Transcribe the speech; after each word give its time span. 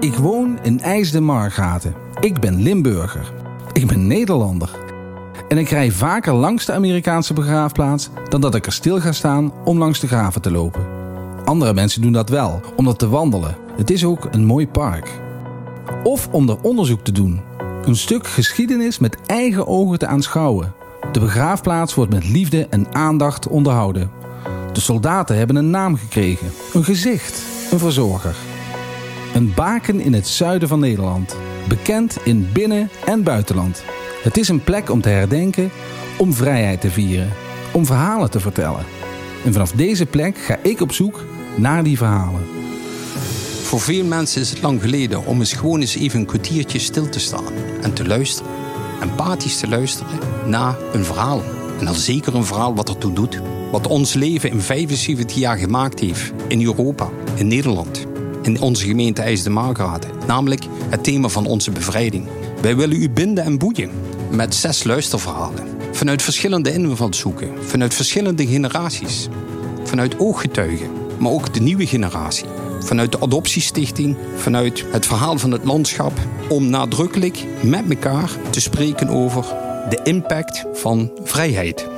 Ik 0.00 0.14
woon 0.14 0.58
in 0.62 0.80
IJsden-Margaten. 0.80 1.94
Ik 2.20 2.40
ben 2.40 2.62
Limburger. 2.62 3.32
Ik 3.72 3.86
ben 3.86 4.06
Nederlander. 4.06 4.70
En 5.48 5.58
ik 5.58 5.68
rij 5.68 5.90
vaker 5.90 6.32
langs 6.32 6.64
de 6.64 6.72
Amerikaanse 6.72 7.32
begraafplaats 7.32 8.08
dan 8.28 8.40
dat 8.40 8.54
ik 8.54 8.66
er 8.66 8.72
stil 8.72 9.00
ga 9.00 9.12
staan 9.12 9.52
om 9.64 9.78
langs 9.78 10.00
de 10.00 10.06
graven 10.06 10.42
te 10.42 10.50
lopen. 10.50 10.86
Andere 11.44 11.74
mensen 11.74 12.02
doen 12.02 12.12
dat 12.12 12.28
wel, 12.28 12.60
om 12.76 12.88
er 12.88 12.96
te 12.96 13.08
wandelen. 13.08 13.56
Het 13.76 13.90
is 13.90 14.04
ook 14.04 14.28
een 14.30 14.44
mooi 14.44 14.68
park. 14.68 15.20
Of 16.02 16.28
om 16.30 16.48
er 16.48 16.60
onderzoek 16.62 17.04
te 17.04 17.12
doen. 17.12 17.40
Een 17.84 17.96
stuk 17.96 18.26
geschiedenis 18.26 18.98
met 18.98 19.18
eigen 19.26 19.66
ogen 19.66 19.98
te 19.98 20.06
aanschouwen. 20.06 20.74
De 21.12 21.20
begraafplaats 21.20 21.94
wordt 21.94 22.12
met 22.12 22.28
liefde 22.28 22.66
en 22.70 22.94
aandacht 22.94 23.48
onderhouden. 23.48 24.10
De 24.72 24.80
soldaten 24.80 25.36
hebben 25.36 25.56
een 25.56 25.70
naam 25.70 25.96
gekregen, 25.96 26.50
een 26.72 26.84
gezicht, 26.84 27.42
een 27.70 27.78
verzorger. 27.78 28.34
Een 29.38 29.54
baken 29.54 30.00
in 30.00 30.12
het 30.12 30.28
zuiden 30.28 30.68
van 30.68 30.80
Nederland, 30.80 31.36
bekend 31.68 32.16
in 32.24 32.48
binnen- 32.52 32.90
en 33.04 33.22
buitenland. 33.22 33.82
Het 34.22 34.36
is 34.36 34.48
een 34.48 34.64
plek 34.64 34.90
om 34.90 35.00
te 35.00 35.08
herdenken, 35.08 35.70
om 36.16 36.34
vrijheid 36.34 36.80
te 36.80 36.90
vieren, 36.90 37.32
om 37.72 37.86
verhalen 37.86 38.30
te 38.30 38.40
vertellen. 38.40 38.84
En 39.44 39.52
vanaf 39.52 39.72
deze 39.72 40.06
plek 40.06 40.38
ga 40.38 40.58
ik 40.62 40.80
op 40.80 40.92
zoek 40.92 41.24
naar 41.56 41.82
die 41.82 41.96
verhalen. 41.96 42.40
Voor 43.62 43.80
veel 43.80 44.04
mensen 44.04 44.40
is 44.40 44.50
het 44.50 44.62
lang 44.62 44.80
geleden 44.80 45.26
om 45.26 45.38
eens 45.38 45.52
gewoon 45.52 45.80
eens 45.80 45.96
even 45.96 46.20
een 46.20 46.26
kwartiertje 46.26 46.78
stil 46.78 47.08
te 47.08 47.20
staan 47.20 47.52
en 47.82 47.92
te 47.92 48.06
luisteren. 48.06 48.52
Empathisch 49.00 49.58
te 49.58 49.68
luisteren 49.68 50.18
naar 50.46 50.76
een 50.92 51.04
verhaal. 51.04 51.42
En 51.78 51.84
dan 51.84 51.94
zeker 51.94 52.34
een 52.34 52.44
verhaal 52.44 52.74
wat 52.74 52.88
ertoe 52.88 53.12
doet. 53.12 53.40
Wat 53.70 53.86
ons 53.86 54.14
leven 54.14 54.50
in 54.50 54.60
75 54.60 55.36
jaar 55.36 55.56
gemaakt 55.56 56.00
heeft. 56.00 56.32
In 56.48 56.64
Europa, 56.64 57.08
in 57.34 57.46
Nederland, 57.46 58.07
in 58.48 58.60
onze 58.60 58.86
gemeente 58.86 59.22
IJsden-Margraten. 59.22 60.10
Namelijk 60.26 60.64
het 60.88 61.04
thema 61.04 61.28
van 61.28 61.46
onze 61.46 61.70
bevrijding. 61.70 62.26
Wij 62.62 62.76
willen 62.76 63.02
u 63.02 63.10
binden 63.10 63.44
en 63.44 63.58
boeien 63.58 63.90
met 64.30 64.54
zes 64.54 64.84
luisterverhalen. 64.84 65.66
Vanuit 65.92 66.22
verschillende 66.22 66.72
invalshoeken, 66.72 67.50
vanuit 67.60 67.94
verschillende 67.94 68.46
generaties. 68.46 69.28
Vanuit 69.84 70.18
ooggetuigen, 70.18 70.90
maar 71.18 71.32
ook 71.32 71.54
de 71.54 71.60
nieuwe 71.60 71.86
generatie 71.86 72.46
vanuit 72.80 73.12
de 73.12 73.20
Adoptiestichting, 73.20 74.16
vanuit 74.36 74.84
het 74.90 75.06
verhaal 75.06 75.38
van 75.38 75.50
het 75.50 75.64
landschap, 75.64 76.12
om 76.48 76.70
nadrukkelijk 76.70 77.44
met 77.62 77.84
elkaar 77.88 78.30
te 78.50 78.60
spreken 78.60 79.08
over 79.08 79.44
de 79.88 80.00
impact 80.02 80.64
van 80.72 81.10
vrijheid. 81.22 81.97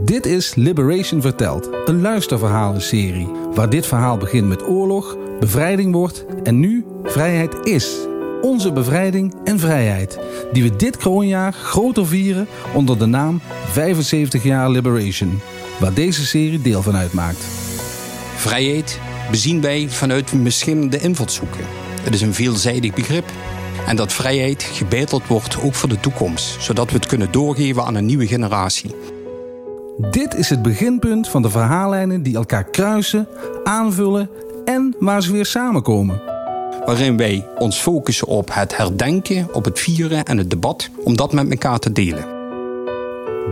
Dit 0.00 0.26
is 0.26 0.54
Liberation 0.54 1.20
Verteld, 1.20 1.68
een 1.84 2.00
luisterverhalenserie 2.00 3.28
waar 3.54 3.70
dit 3.70 3.86
verhaal 3.86 4.16
begint 4.16 4.48
met 4.48 4.62
oorlog, 4.62 5.16
bevrijding 5.40 5.92
wordt 5.92 6.24
en 6.42 6.60
nu 6.60 6.84
vrijheid 7.02 7.66
is. 7.66 7.96
Onze 8.42 8.72
bevrijding 8.72 9.34
en 9.44 9.58
vrijheid, 9.58 10.18
die 10.52 10.62
we 10.62 10.76
dit 10.76 10.96
kroonjaar 10.96 11.52
groter 11.52 12.06
vieren 12.06 12.46
onder 12.74 12.98
de 12.98 13.06
naam 13.06 13.40
75 13.70 14.42
jaar 14.42 14.70
Liberation, 14.70 15.40
waar 15.80 15.94
deze 15.94 16.26
serie 16.26 16.62
deel 16.62 16.82
van 16.82 16.96
uitmaakt. 16.96 17.44
Vrijheid 18.36 19.00
bezien 19.30 19.60
wij 19.60 19.88
vanuit 19.88 20.32
verschillende 20.42 20.98
invalshoeken. 20.98 21.64
Het 22.00 22.14
is 22.14 22.20
een 22.20 22.34
veelzijdig 22.34 22.94
begrip. 22.94 23.30
En 23.86 23.96
dat 23.96 24.12
vrijheid 24.12 24.62
gebeiteld 24.62 25.26
wordt 25.26 25.62
ook 25.62 25.74
voor 25.74 25.88
de 25.88 26.00
toekomst, 26.00 26.62
zodat 26.62 26.90
we 26.90 26.96
het 26.96 27.06
kunnen 27.06 27.32
doorgeven 27.32 27.84
aan 27.84 27.94
een 27.94 28.06
nieuwe 28.06 28.26
generatie. 28.26 29.15
Dit 29.98 30.34
is 30.34 30.50
het 30.50 30.62
beginpunt 30.62 31.28
van 31.28 31.42
de 31.42 31.50
verhaallijnen 31.50 32.22
die 32.22 32.36
elkaar 32.36 32.64
kruisen, 32.64 33.28
aanvullen 33.64 34.30
en 34.64 34.94
waar 34.98 35.22
ze 35.22 35.32
weer 35.32 35.46
samenkomen. 35.46 36.22
Waarin 36.84 37.16
wij 37.16 37.46
ons 37.58 37.78
focussen 37.78 38.26
op 38.26 38.54
het 38.54 38.76
herdenken, 38.76 39.54
op 39.54 39.64
het 39.64 39.80
vieren 39.80 40.24
en 40.24 40.38
het 40.38 40.50
debat, 40.50 40.90
om 41.04 41.16
dat 41.16 41.32
met 41.32 41.50
elkaar 41.50 41.78
te 41.78 41.92
delen. 41.92 42.24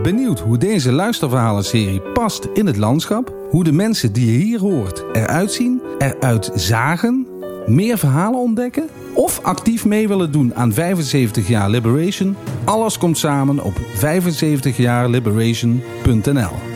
Benieuwd 0.03 0.39
hoe 0.39 0.57
deze 0.57 0.91
luisterverhalenserie 0.91 2.01
past 2.01 2.47
in 2.53 2.65
het 2.65 2.77
landschap? 2.77 3.35
Hoe 3.49 3.63
de 3.63 3.71
mensen 3.71 4.13
die 4.13 4.31
je 4.31 4.37
hier 4.37 4.59
hoort 4.59 5.03
eruit 5.13 5.51
zien, 5.51 5.81
eruit 5.97 6.51
zagen, 6.55 7.27
meer 7.67 7.97
verhalen 7.97 8.39
ontdekken? 8.39 8.89
Of 9.13 9.39
actief 9.43 9.85
mee 9.85 10.07
willen 10.07 10.31
doen 10.31 10.55
aan 10.55 10.73
75 10.73 11.47
jaar 11.47 11.69
Liberation? 11.69 12.35
Alles 12.63 12.97
komt 12.97 13.17
samen 13.17 13.63
op 13.63 13.73
75jaarliberation.nl 13.93 16.74